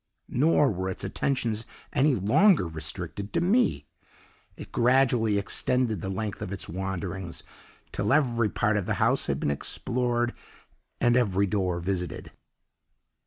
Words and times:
"Nor 0.33 0.71
were 0.71 0.89
its 0.89 1.03
attentions 1.03 1.63
any 1.93 2.15
longer 2.15 2.67
restricted 2.67 3.31
to 3.33 3.39
me; 3.39 3.85
it 4.57 4.71
gradually 4.71 5.37
extended 5.37 6.01
the 6.01 6.09
length 6.09 6.41
of 6.41 6.51
its 6.51 6.67
wanderings 6.67 7.43
till 7.91 8.11
every 8.11 8.49
part 8.49 8.77
of 8.77 8.87
the 8.87 8.95
house 8.95 9.27
had 9.27 9.39
been 9.39 9.51
explored 9.51 10.33
and 10.99 11.15
every 11.15 11.45
door 11.45 11.79
visited. 11.79 12.31